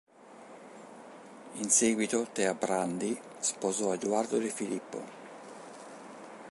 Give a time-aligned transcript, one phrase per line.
[1.59, 5.03] In seguito Thea Prandi sposò Eduardo de Filippo.